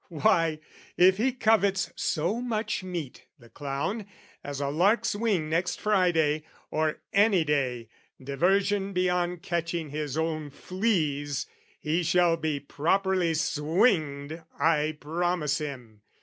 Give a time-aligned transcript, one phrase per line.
[0.09, 0.59] "Why,
[0.97, 4.07] if he covets so much meat, the clown,
[4.43, 7.87] "As a lark's wing next Friday, or, any day,
[8.19, 11.45] "Diversion beyond catching his own fleas,
[11.79, 16.01] "He shall be properly swinged, I promise him.